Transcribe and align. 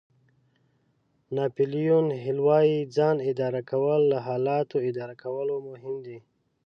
ناپیلیون 1.35 2.07
هېل 2.23 2.39
وایي 2.47 2.79
ځان 2.95 3.17
اداره 3.31 3.61
کول 3.71 4.01
له 4.11 4.17
حالاتو 4.27 4.77
اداره 4.89 5.15
کولو 5.23 5.55
مهم 5.69 5.95
دي. 6.05 6.17